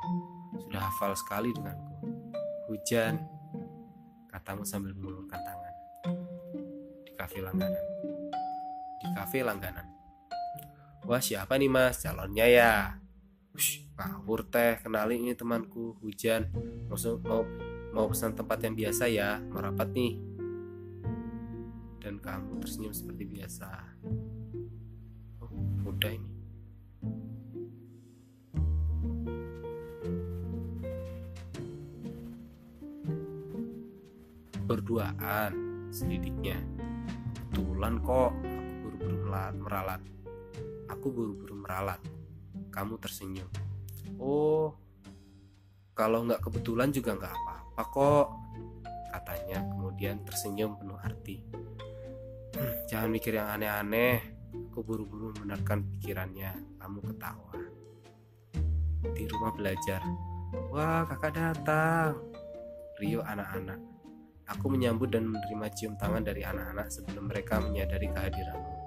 [0.64, 2.08] Sudah hafal sekali denganku.
[2.72, 3.20] Hujan,
[4.30, 5.74] katamu sambil mengulurkan tangan.
[7.04, 7.86] Di kafe langganan.
[9.02, 9.99] Di kafe langganan.
[11.10, 13.02] Wah siapa nih mas, calonnya ya?
[13.50, 16.54] Wush, ngawur teh, kenalin ini temanku, Hujan.
[16.86, 17.42] Maksud mau
[17.90, 20.22] mau pesan tempat yang biasa ya, merapat nih.
[21.98, 23.70] Dan kamu tersenyum seperti biasa.
[25.42, 25.50] Oh,
[25.82, 26.30] mudah ini.
[34.70, 35.58] berduaan
[35.90, 36.62] selidiknya
[37.50, 39.18] kebetulan kok aku buru-buru
[39.58, 39.98] meralat
[40.90, 42.02] aku buru-buru meralat.
[42.74, 43.48] Kamu tersenyum.
[44.18, 44.74] Oh.
[45.94, 48.28] Kalau nggak kebetulan juga nggak apa-apa kok
[49.14, 49.60] katanya.
[49.68, 51.44] Kemudian tersenyum penuh arti
[52.56, 54.20] hm, jangan mikir yang aneh-aneh.
[54.72, 56.80] Aku buru-buru membenarkan pikirannya.
[56.82, 57.54] Kamu ketawa.
[59.14, 60.02] Di rumah belajar.
[60.74, 62.18] Wah kakak datang.
[62.98, 63.80] Rio anak-anak.
[64.50, 68.79] Aku menyambut dan menerima cium tangan dari anak-anak sebelum mereka menyadari kehadiranmu.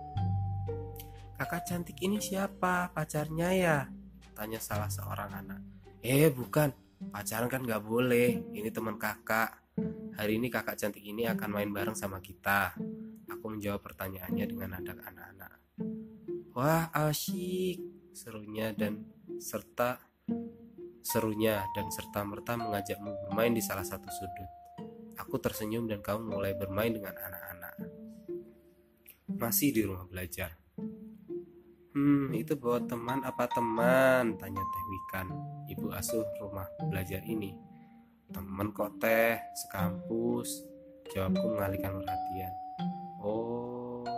[1.43, 2.95] Kakak cantik ini siapa?
[2.95, 3.91] Pacarnya ya?
[4.31, 5.59] Tanya salah seorang anak.
[5.99, 6.71] Eh bukan,
[7.11, 8.47] pacaran kan gak boleh.
[8.55, 9.75] Ini teman kakak.
[10.15, 12.79] Hari ini kakak cantik ini akan main bareng sama kita.
[13.27, 15.53] Aku menjawab pertanyaannya dengan nada anak-anak.
[16.55, 17.83] Wah asyik,
[18.15, 19.03] serunya dan
[19.43, 19.99] serta
[21.03, 24.51] serunya dan serta merta mengajakmu bermain di salah satu sudut.
[25.19, 27.75] Aku tersenyum dan kamu mulai bermain dengan anak-anak.
[29.43, 30.62] Masih di rumah belajar.
[31.93, 34.41] Hmm, itu bawa teman apa teman?
[34.41, 35.29] Tanya Teh Wikan,
[35.69, 37.53] ibu asuh rumah belajar ini.
[38.33, 40.65] Teman kok Teh, sekampus.
[41.13, 42.53] Jawabku mengalihkan perhatian.
[43.21, 44.09] Oh,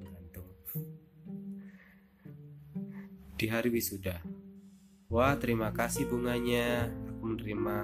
[0.00, 0.48] gantung.
[3.36, 4.24] Di hari wisuda.
[5.12, 6.88] Wah, terima kasih bunganya.
[7.12, 7.76] Aku menerima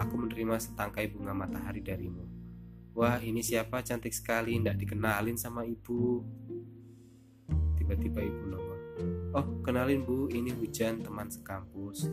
[0.00, 2.24] Aku menerima setangkai bunga matahari darimu.
[2.96, 6.24] Wah, ini siapa cantik sekali, tidak dikenalin sama ibu.
[7.92, 8.80] Tiba-tiba ibu nongol.
[9.36, 12.08] Oh, kenalin bu, ini Hujan, teman sekampus.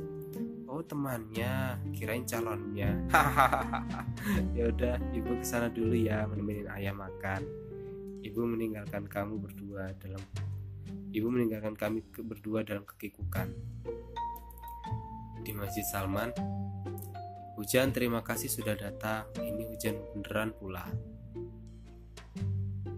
[0.67, 2.99] Oh, temannya, kirain calonnya.
[4.59, 7.47] Ya udah, ibu ke sana dulu ya, menemenin ayah makan.
[8.19, 10.19] Ibu meninggalkan kamu berdua dalam
[11.15, 13.47] Ibu meninggalkan kami berdua dalam kekikukan.
[15.47, 16.35] Di Masjid Salman,
[17.55, 19.31] Hujan terima kasih sudah datang.
[19.39, 20.83] Ini hujan beneran pula.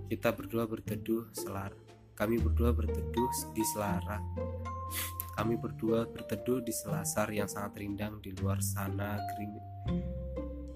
[0.09, 1.90] Kita berdua berteduh selar.
[2.21, 4.21] Kami berdua berteduh di selara.
[5.33, 9.65] Kami berdua berteduh di selasar yang sangat rindang di luar sana gerimis.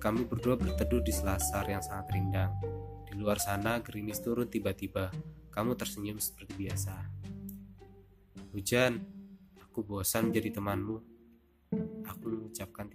[0.01, 2.49] Kami berdua berteduh di selasar yang sangat rindang.
[3.05, 5.13] Di luar sana gerimis turun tiba-tiba.
[5.53, 7.13] Kamu tersenyum seperti biasa.
[8.49, 9.05] Hujan,
[9.61, 10.97] aku bosan menjadi temanmu.
[12.09, 12.89] Aku mengucapkan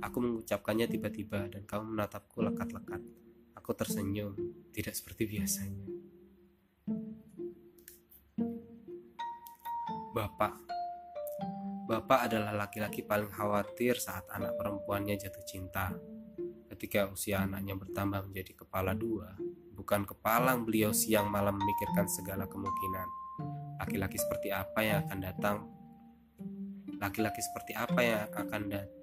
[0.00, 3.04] Aku mengucapkannya tiba-tiba dan kamu menatapku lekat-lekat.
[3.52, 4.32] Aku tersenyum,
[4.72, 5.99] tidak seperti biasanya.
[10.10, 10.70] Bapak
[11.86, 15.94] Bapak adalah laki-laki paling khawatir saat anak perempuannya jatuh cinta.
[16.70, 19.34] Ketika usia anaknya bertambah menjadi kepala dua,
[19.74, 23.08] bukan kepalang beliau siang malam memikirkan segala kemungkinan.
[23.82, 25.56] Laki-laki seperti apa yang akan datang?
[26.98, 28.98] Laki-laki seperti apa yang akan datang?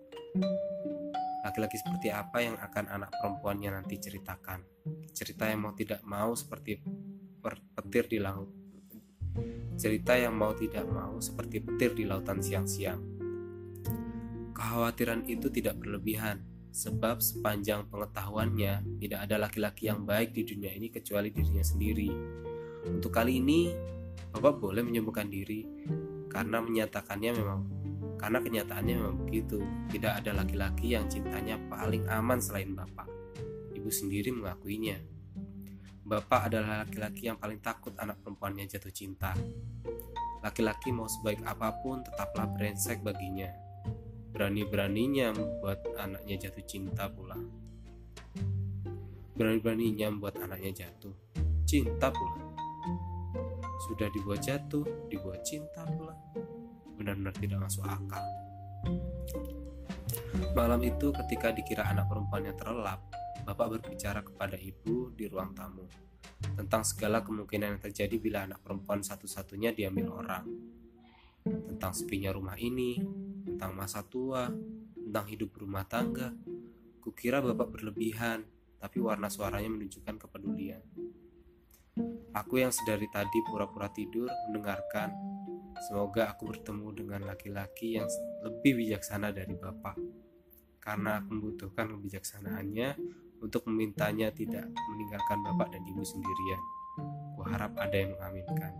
[1.48, 4.60] Laki-laki seperti apa yang akan anak perempuannya nanti ceritakan?
[5.16, 6.84] Cerita yang mau tidak mau seperti
[7.76, 8.67] petir di laut.
[9.78, 12.98] Cerita yang mau tidak mau seperti petir di lautan siang-siang.
[14.58, 16.42] Kekhawatiran itu tidak berlebihan,
[16.74, 22.10] sebab sepanjang pengetahuannya tidak ada laki-laki yang baik di dunia ini kecuali dirinya sendiri.
[22.90, 23.70] Untuk kali ini,
[24.34, 25.66] Bapak boleh menyembuhkan diri
[26.30, 27.60] karena menyatakannya memang
[28.18, 29.62] karena kenyataannya memang begitu.
[29.94, 33.10] Tidak ada laki-laki yang cintanya paling aman selain Bapak.
[33.74, 35.17] Ibu sendiri mengakuinya.
[36.08, 39.36] Bapak adalah laki-laki yang paling takut anak perempuannya jatuh cinta.
[40.40, 43.52] Laki-laki mau sebaik apa pun tetaplah brengsek baginya.
[44.32, 47.36] Berani-beraninya membuat anaknya jatuh cinta pula.
[49.36, 51.12] Berani-beraninya membuat anaknya jatuh
[51.68, 52.40] cinta pula.
[53.92, 56.16] Sudah dibuat jatuh, dibuat cinta pula.
[56.96, 58.24] Benar-benar tidak masuk akal.
[60.56, 63.04] Malam itu ketika dikira anak perempuannya terlelap,
[63.48, 65.88] Bapak berbicara kepada ibu di ruang tamu
[66.60, 70.46] tentang segala kemungkinan yang terjadi bila anak perempuan satu-satunya diambil orang.
[71.48, 73.00] Tentang sepinya rumah ini,
[73.48, 74.52] tentang masa tua,
[74.94, 76.36] tentang hidup berumah tangga.
[77.00, 78.44] Kukira Bapak berlebihan,
[78.84, 80.84] tapi warna suaranya menunjukkan kepedulian.
[82.36, 85.10] Aku yang sedari tadi pura-pura tidur mendengarkan.
[85.88, 88.12] Semoga aku bertemu dengan laki-laki yang
[88.44, 89.96] lebih bijaksana dari Bapak.
[90.84, 92.90] Karena aku membutuhkan kebijaksanaannya
[93.42, 96.62] untuk memintanya tidak meninggalkan Bapak dan Ibu sendirian.
[97.38, 98.74] Kuharap ada yang mengaminkan.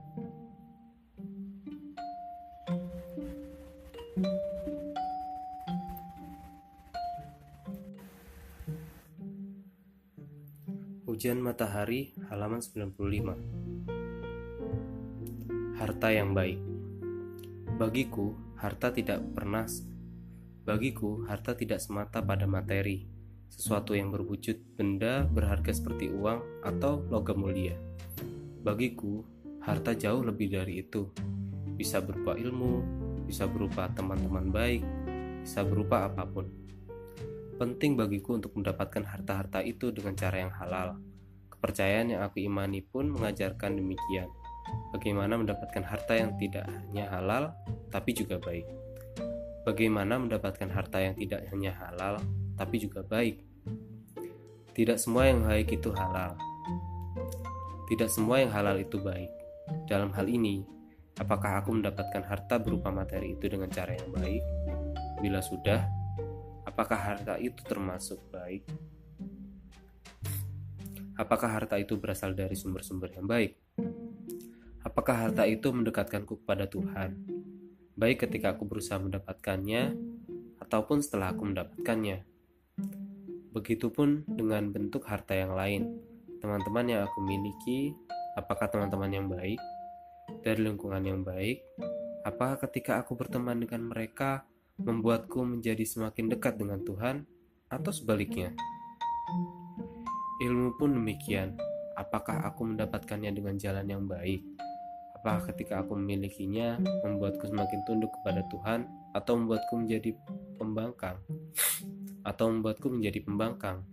[11.08, 12.94] Hujan Matahari halaman 95
[15.82, 16.62] Harta yang baik
[17.78, 19.66] Bagiku, harta tidak pernah
[20.62, 23.17] Bagiku, harta tidak semata pada materi
[23.48, 27.76] Sesuatu yang berwujud benda berharga seperti uang atau logam mulia
[28.64, 29.24] Bagiku,
[29.64, 31.08] harta jauh lebih dari itu
[31.76, 32.84] Bisa berupa ilmu,
[33.28, 34.84] bisa berupa teman-teman baik,
[35.44, 36.68] bisa berupa apa pun
[37.58, 41.02] Penting bagiku untuk mendapatkan harta-harta itu dengan cara yang halal.
[41.50, 44.30] Kepercayaan yang aku imani pun mengajarkan demikian.
[44.94, 47.58] Bagaimana mendapatkan harta yang tidak hanya halal,
[47.90, 48.62] tapi juga baik.
[49.66, 52.22] Bagaimana mendapatkan harta yang tidak hanya halal,
[52.58, 53.40] tapi juga baik.
[54.74, 56.34] Tidak semua yang baik itu halal.
[57.88, 59.32] Tidak semua yang halal itu baik.
[59.88, 60.66] Dalam hal ini,
[61.22, 64.44] apakah aku mendapatkan harta berupa materi itu dengan cara yang baik?
[65.18, 65.88] Bila sudah,
[66.78, 68.68] Apakah harta itu termasuk baik?
[71.18, 73.58] Apakah harta itu berasal dari sumber-sumber yang baik?
[74.86, 77.18] Apakah harta itu mendekatkanku kepada Tuhan?
[77.98, 79.98] Baik ketika aku berusaha mendapatkannya,
[80.62, 82.22] ataupun setelah aku mendapatkannya.
[83.58, 85.98] Begitupun dengan bentuk harta yang lain.
[86.38, 87.90] Teman-teman yang aku miliki,
[88.38, 89.58] apakah teman-teman yang baik?
[90.46, 91.66] Dari lingkungan yang baik,
[92.22, 94.46] apakah ketika aku berteman dengan mereka,
[94.78, 97.26] membuatku menjadi semakin dekat dengan Tuhan,
[97.74, 98.54] atau sebaliknya.
[100.46, 101.58] Ilmu pun demikian.
[101.98, 104.46] Apakah aku mendapatkannya dengan jalan yang baik?
[105.18, 108.86] Apakah ketika aku memilikinya membuatku semakin tunduk kepada Tuhan,
[109.18, 110.14] atau membuatku menjadi
[110.62, 111.18] pembangkang?
[112.28, 113.88] Atau membuatku menjadi pembangkang?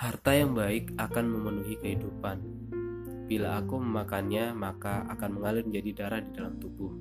[0.00, 2.40] Harta yang baik akan memenuhi kehidupan.
[3.28, 6.96] Bila aku memakannya, maka akan mengalir menjadi darah di dalam tubuh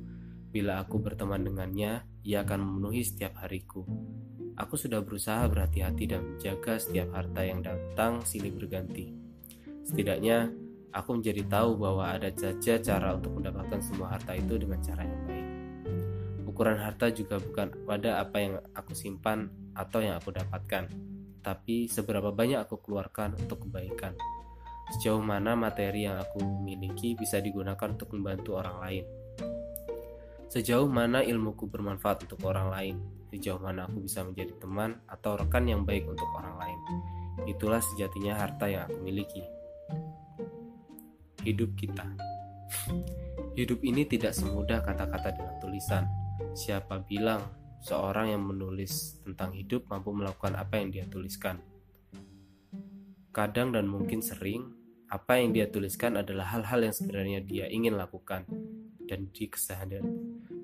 [0.48, 3.84] Bila aku berteman dengannya, ia akan memenuhi setiap hariku.
[4.58, 9.12] Aku sudah berusaha berhati-hati dan menjaga setiap harta yang datang silih berganti.
[9.86, 10.50] Setidaknya,
[10.96, 15.22] aku menjadi tahu bahwa ada saja cara untuk mendapatkan semua harta itu dengan cara yang
[15.30, 15.48] baik.
[16.48, 20.90] Ukuran harta juga bukan pada apa yang aku simpan atau yang aku dapatkan,
[21.46, 24.18] tapi seberapa banyak aku keluarkan untuk kebaikan.
[24.98, 29.06] Sejauh mana materi yang aku miliki bisa digunakan untuk membantu orang lain
[30.48, 32.96] Sejauh mana ilmuku bermanfaat untuk orang lain,
[33.28, 36.80] sejauh mana aku bisa menjadi teman atau rekan yang baik untuk orang lain.
[37.52, 39.44] Itulah sejatinya harta yang aku miliki.
[41.44, 42.08] Hidup kita.
[43.60, 46.08] Hidup ini tidak semudah kata-kata dalam tulisan.
[46.56, 47.44] Siapa bilang
[47.82, 51.62] seorang yang menulis tentang hidup mampu melakukan apa yang dia tuliskan?
[53.30, 54.74] Kadang dan mungkin sering,
[55.08, 58.44] apa yang dia tuliskan adalah hal-hal yang sebenarnya dia ingin lakukan,
[59.08, 60.04] dan di keseharian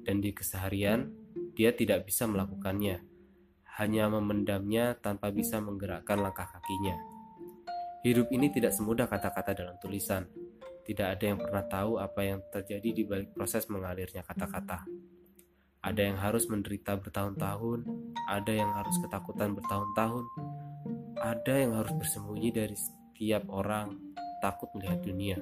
[0.03, 1.07] dan di keseharian
[1.55, 2.99] dia tidak bisa melakukannya.
[3.79, 6.93] Hanya memendamnya tanpa bisa menggerakkan langkah kakinya.
[8.05, 10.29] Hidup ini tidak semudah kata-kata dalam tulisan.
[10.83, 14.83] Tidak ada yang pernah tahu apa yang terjadi di balik proses mengalirnya kata-kata
[15.83, 17.85] ada yang harus menderita bertahun-tahun
[18.31, 20.25] ada yang harus ketakutan bertahun-tahun
[21.19, 23.99] ada yang harus bersembunyi dari setiap orang
[24.41, 25.37] takut melihat dunia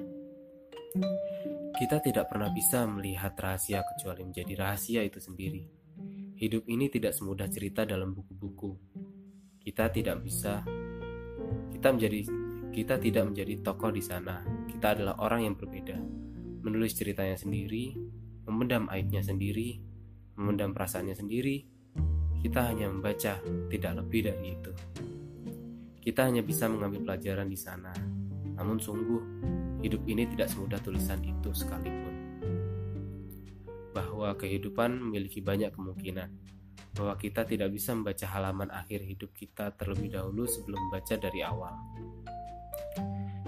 [1.72, 5.64] kita tidak pernah bisa melihat rahasia kecuali menjadi rahasia itu sendiri.
[6.36, 8.76] Hidup ini tidak semudah cerita dalam buku-buku.
[9.62, 10.60] Kita tidak bisa
[11.72, 12.20] kita menjadi
[12.72, 14.44] kita tidak menjadi tokoh di sana.
[14.68, 16.22] Kita adalah orang yang berbeda.
[16.62, 17.90] menulis ceritanya sendiri,
[18.46, 19.82] memendam aibnya sendiri,
[20.36, 21.64] memendam perasaannya sendiri.
[22.42, 23.38] Kita hanya membaca,
[23.70, 24.72] tidak lebih dari itu.
[26.02, 27.94] Kita hanya bisa mengambil pelajaran di sana.
[28.58, 29.22] Namun sungguh,
[29.86, 32.14] hidup ini tidak semudah tulisan itu sekalipun.
[33.94, 36.28] Bahwa kehidupan memiliki banyak kemungkinan.
[36.98, 41.74] Bahwa kita tidak bisa membaca halaman akhir hidup kita terlebih dahulu sebelum membaca dari awal.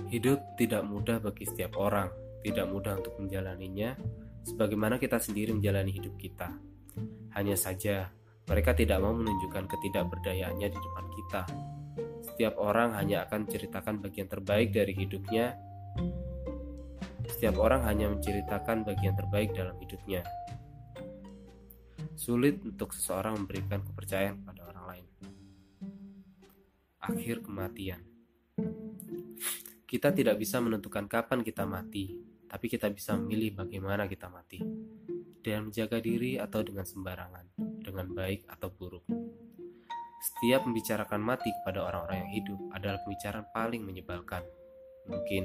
[0.07, 2.07] Hidup tidak mudah bagi setiap orang,
[2.47, 3.99] tidak mudah untuk menjalaninya,
[4.47, 6.55] sebagaimana kita sendiri menjalani hidup kita.
[7.35, 8.15] Hanya saja,
[8.47, 11.43] mereka tidak mau menunjukkan ketidakberdayaannya di depan kita.
[12.23, 15.59] Setiap orang hanya akan menceritakan bagian terbaik dari hidupnya.
[17.27, 20.23] Setiap orang hanya menceritakan bagian terbaik dalam hidupnya.
[22.15, 25.07] Sulit untuk seseorang memberikan kepercayaan kepada orang lain.
[27.03, 28.01] Akhir kematian.
[29.85, 34.59] Kita tidak bisa menentukan kapan kita mati, tapi kita bisa memilih bagaimana kita mati.
[35.45, 39.05] Dengan menjaga diri atau dengan sembarangan, dengan baik atau buruk.
[40.25, 44.41] Setiap membicarakan mati kepada orang-orang yang hidup adalah pembicaraan paling menyebalkan.
[45.05, 45.45] Mungkin,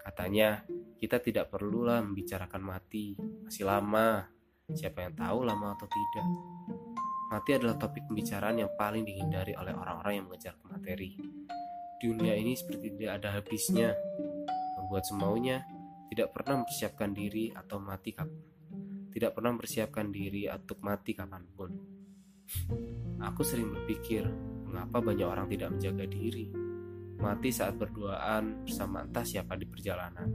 [0.00, 0.64] katanya,
[0.96, 3.12] kita tidak perlulah membicarakan mati,
[3.44, 4.24] masih lama.
[4.72, 6.28] Siapa yang tahu lama atau tidak?
[7.28, 11.12] Mati adalah topik pembicaraan yang paling dihindari oleh orang-orang yang mengejar ke materi.
[12.00, 13.92] Dunia ini seperti tidak ada habisnya,
[14.80, 15.60] membuat semaunya,
[16.08, 18.53] tidak pernah mempersiapkan diri atau mati kapan.
[19.14, 21.70] Tidak pernah mempersiapkan diri untuk mati kapan pun.
[23.22, 24.26] Aku sering berpikir,
[24.66, 26.50] mengapa banyak orang tidak menjaga diri,
[27.22, 30.28] mati saat berduaan bersama entah siapa di perjalanan.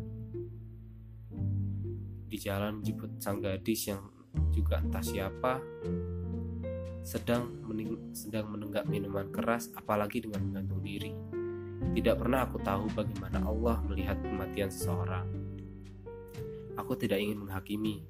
[2.29, 3.99] Di jalan jemput sang gadis yang
[4.53, 5.59] juga entah siapa
[7.03, 11.11] sedang mening sedang menenggak minuman keras apalagi dengan menggantung diri.
[11.89, 15.25] Tidak pernah aku tahu bagaimana Allah melihat kematian seseorang.
[16.77, 18.05] Aku tidak ingin menghakimi,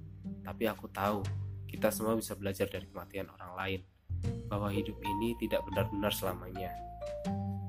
[0.49, 1.21] tapi aku tahu
[1.69, 3.81] kita semua bisa belajar dari kematian orang lain,
[4.49, 6.73] bahwa hidup ini tidak benar-benar selamanya,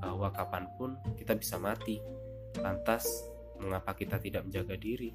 [0.01, 2.01] bahwa kapan pun kita bisa mati.
[2.57, 3.05] Lantas,
[3.61, 5.13] mengapa kita tidak menjaga diri?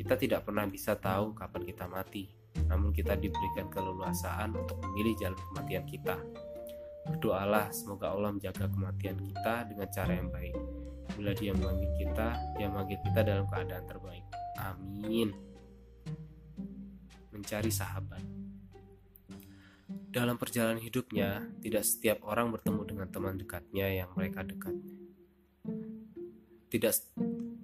[0.00, 2.32] Kita tidak pernah bisa tahu kapan kita mati,
[2.64, 6.16] namun kita diberikan keleluasaan untuk memilih jalan kematian kita.
[7.12, 10.56] Berdoalah semoga Allah menjaga kematian kita dengan cara yang baik.
[11.12, 14.24] Bila dia memanggil kita, dia memanggil kita dalam keadaan terbaik.
[14.64, 15.49] Amin
[17.40, 18.20] mencari sahabat.
[20.10, 24.76] Dalam perjalanan hidupnya, tidak setiap orang bertemu dengan teman dekatnya yang mereka dekat.
[26.70, 26.94] Tidak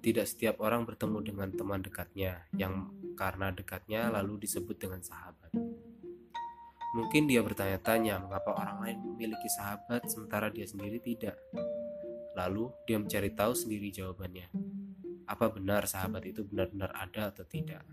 [0.03, 5.51] tidak setiap orang bertemu dengan teman dekatnya yang karena dekatnya lalu disebut dengan sahabat.
[6.95, 11.35] Mungkin dia bertanya-tanya mengapa orang lain memiliki sahabat sementara dia sendiri tidak.
[12.33, 14.47] Lalu dia mencari tahu sendiri jawabannya.
[15.27, 17.83] Apa benar sahabat itu benar-benar ada atau tidak?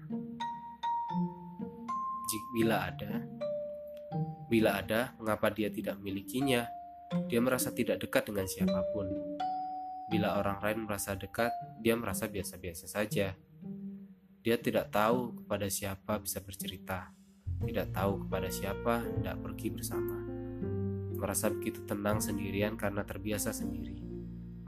[2.54, 3.24] Bila ada.
[4.46, 6.68] Bila ada, mengapa dia tidak memilikinya?
[7.30, 9.06] Dia merasa tidak dekat dengan siapa pun.
[10.10, 13.34] Bila orang lain merasa dekat, dia merasa biasa-biasa saja.
[14.44, 17.08] Dia tidak tahu kepada siapa bisa bercerita,
[17.64, 20.16] tidak tahu kepada siapa tidak pergi bersama.
[21.16, 24.04] Merasa begitu tenang sendirian karena terbiasa sendiri.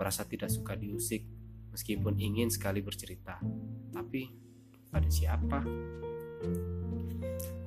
[0.00, 1.28] Merasa tidak suka diusik,
[1.76, 3.36] meskipun ingin sekali bercerita.
[3.92, 4.32] Tapi,
[4.88, 5.60] pada siapa?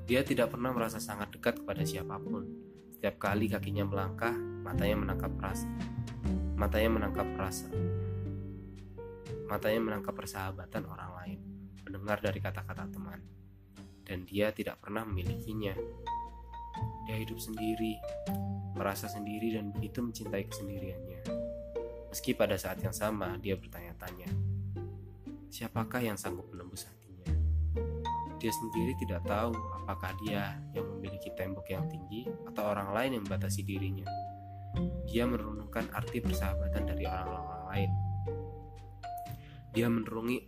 [0.10, 2.42] Dia tidak pernah merasa sangat dekat kepada siapa pun.
[2.98, 4.34] Setiap kali kakinya melangkah,
[4.66, 5.70] matanya menangkap rasa.
[6.58, 7.70] Matanya menangkap rasa.
[9.46, 11.40] Matanya menangkap persahabatan orang lain,
[11.86, 13.22] mendengar dari kata-kata teman.
[14.02, 15.78] Dan dia tidak pernah memilikinya.
[17.06, 18.02] Dia hidup sendiri,
[18.74, 21.22] merasa sendiri dan begitu mencintai kesendiriannya.
[22.10, 24.26] Meski pada saat yang sama dia bertanya-tanya,
[25.54, 26.90] siapakah yang sanggup menembus?
[28.40, 29.52] Dia sendiri tidak tahu
[29.84, 34.08] apakah dia yang memiliki tembok yang tinggi atau orang lain yang membatasi dirinya.
[35.12, 37.92] Dia merenungkan arti persahabatan dari orang-orang lain.
[39.76, 40.40] Dia merenungi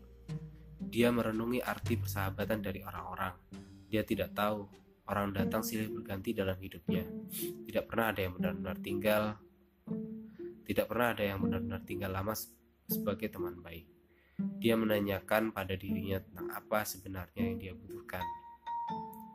[0.82, 3.36] dia merenungi arti persahabatan dari orang-orang.
[3.92, 4.66] Dia tidak tahu
[5.12, 7.04] orang datang silih berganti dalam hidupnya.
[7.68, 9.24] Tidak pernah ada yang benar-benar tinggal.
[10.64, 12.32] Tidak pernah ada yang benar-benar tinggal lama
[12.88, 14.01] sebagai teman baik.
[14.39, 18.21] Dia menanyakan pada dirinya tentang apa sebenarnya yang dia butuhkan.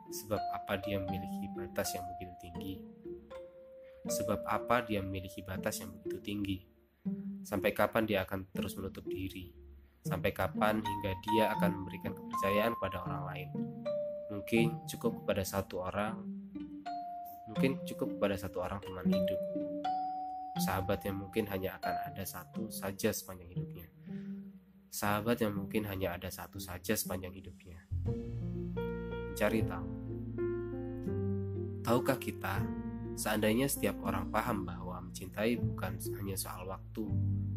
[0.07, 2.75] Sebab apa dia memiliki batas yang begitu tinggi?
[4.07, 6.57] Sebab apa dia memiliki batas yang begitu tinggi?
[7.43, 9.51] Sampai kapan dia akan terus menutup diri?
[10.07, 13.49] Sampai kapan hingga dia akan memberikan kepercayaan pada orang lain?
[14.31, 16.23] Mungkin cukup kepada satu orang,
[17.51, 19.41] mungkin cukup kepada satu orang teman hidup.
[20.63, 23.76] Sahabat yang mungkin hanya akan ada satu saja sepanjang hidupnya
[24.89, 27.79] sahabat yang mungkin hanya ada satu saja sepanjang hidupnya.
[29.31, 29.89] Mencari tahu.
[31.85, 32.59] Tahukah kita,
[33.15, 37.05] seandainya setiap orang paham bahwa mencintai bukan hanya soal waktu,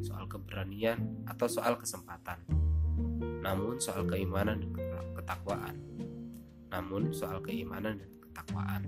[0.05, 2.39] soal keberanian, atau soal kesempatan,
[3.43, 5.77] namun soal keimanan dan ketakwaan.
[6.71, 8.83] Namun soal keimanan dan ketakwaan.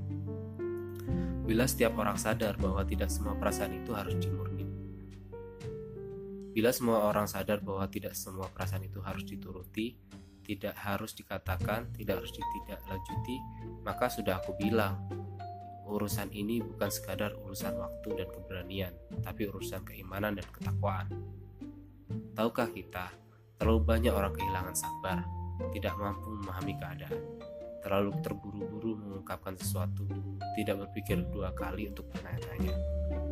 [1.42, 4.51] Bila setiap orang sadar bahwa tidak semua perasaan itu harus dimurni.
[6.52, 9.96] Bila semua orang sadar bahwa tidak semua perasaan itu harus dituruti,
[10.44, 13.36] tidak harus dikatakan, tidak harus ditindaklanjuti,
[13.82, 15.00] maka sudah aku bilang,
[15.88, 18.92] urusan ini bukan sekadar urusan waktu dan keberanian,
[19.24, 21.08] tapi urusan keimanan dan ketakwaan.
[22.36, 23.08] Tahukah kita,
[23.56, 25.24] terlalu banyak orang kehilangan sabar,
[25.72, 27.16] tidak mampu memahami keadaan
[27.82, 30.06] terlalu terburu-buru mengungkapkan sesuatu,
[30.54, 32.72] tidak berpikir dua kali untuk bertanya-tanya,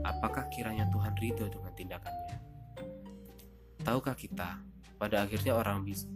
[0.03, 2.50] apakah kiranya Tuhan ridho dengan tindakannya?
[3.81, 4.61] Tahukah kita,
[5.01, 6.07] pada akhirnya orang bisa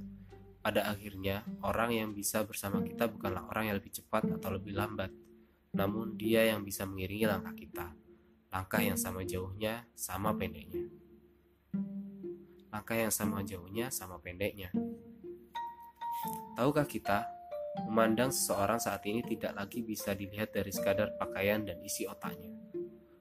[0.64, 5.12] pada akhirnya, orang yang bisa bersama kita bukanlah orang yang lebih cepat atau lebih lambat,
[5.76, 7.92] namun dia yang bisa mengiringi langkah kita.
[8.48, 10.88] Langkah yang sama jauhnya, sama pendeknya.
[12.72, 14.72] Langkah yang sama jauhnya, sama pendeknya.
[16.56, 17.28] Tahukah kita
[17.82, 22.54] Memandang seseorang saat ini tidak lagi bisa dilihat dari sekadar pakaian dan isi otaknya.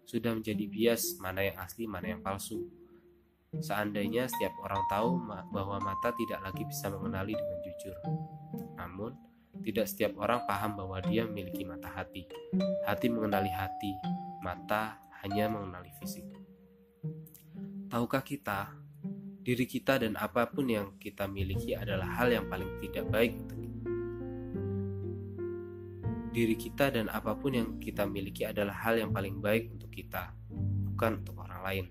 [0.05, 2.69] Sudah menjadi bias mana yang asli, mana yang palsu.
[3.61, 5.21] Seandainya setiap orang tahu
[5.53, 7.95] bahwa mata tidak lagi bisa mengenali dengan jujur.
[8.79, 9.13] Namun,
[9.61, 12.25] tidak setiap orang paham bahwa dia memiliki mata hati.
[12.89, 13.93] Hati mengenali hati,
[14.41, 16.25] mata hanya mengenali fisik.
[17.93, 18.73] Tahukah kita,
[19.45, 23.63] diri kita dan apa pun yang kita miliki adalah hal yang paling tidak baik untuk
[26.33, 30.33] diri kita dan apa pun yang kita miliki adalah hal yang paling baik untuk kita,
[30.89, 31.85] bukan untuk orang lain.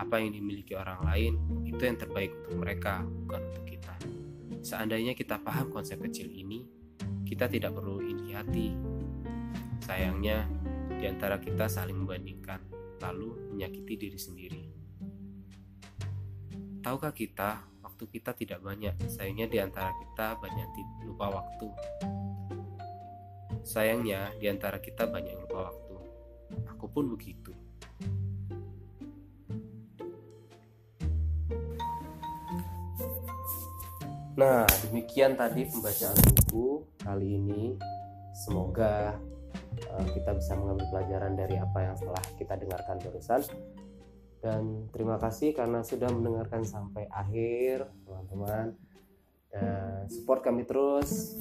[0.00, 1.36] Apa yang dimiliki orang lain
[1.68, 3.94] itu yang terbaik untuk mereka, bukan untuk kita.
[4.64, 6.64] Seandainya kita paham konsep kecil ini,
[7.28, 8.72] kita tidak perlu iri hati.
[9.84, 10.48] Sayangnya,
[10.96, 12.64] di antara kita saling membandingkan,
[13.04, 14.64] lalu menyakiti diri sendiri.
[16.80, 20.68] Tahukah kita, waktu kita tidak banyak, sayangnya di antara kita banyak
[21.04, 21.68] lupa waktu.
[23.68, 25.96] Sayangnya, di antara kita banyak lupa waktu.
[26.72, 27.52] Aku pun begitu.
[34.38, 37.74] Nah, demikian tadi pembacaan buku kali ini.
[38.30, 39.18] Semoga
[39.90, 43.42] uh, kita bisa mengambil pelajaran dari apa yang telah kita dengarkan barusan.
[44.40, 48.78] Dan terima kasih karena sudah mendengarkan sampai akhir, teman-teman.
[49.50, 51.34] Dan support kami terus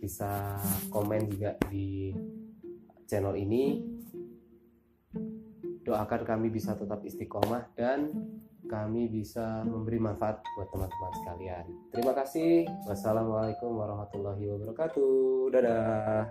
[0.00, 0.56] bisa
[0.88, 2.16] komen juga di
[3.04, 3.84] channel ini
[5.82, 8.14] doakan kami bisa tetap istiqomah dan
[8.70, 11.64] kami bisa memberi manfaat buat teman-teman sekalian.
[11.90, 12.66] Terima kasih.
[12.86, 15.50] Wassalamualaikum warahmatullahi wabarakatuh.
[15.50, 16.30] Dadah